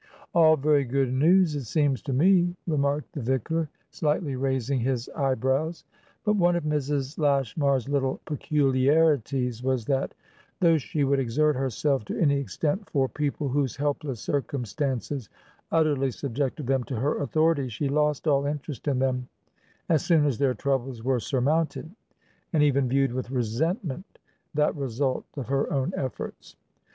[0.33, 5.85] "All very good news, it seems to me," remarked the vicar, slightly raising his eyebrows.
[6.25, 7.19] But one of Mrs.
[7.19, 10.15] Lashmar's little peculiarities was that,
[10.59, 15.29] though she would exert herself to any extent for people whose helpless circumstances
[15.71, 19.27] utterly subjected them to her authority, she lost all interest in them
[19.87, 21.91] as soon as their troubles were surmounted,
[22.53, 24.17] and even viewed with resentment
[24.55, 26.55] that result of her own efforts.